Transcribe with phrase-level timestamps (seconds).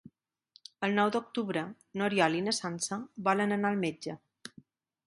[0.87, 1.63] El nou d'octubre
[2.01, 2.99] n'Oriol i na Sança
[3.31, 4.19] volen anar al metge.